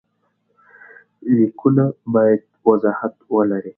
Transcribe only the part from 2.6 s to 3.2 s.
وضاحت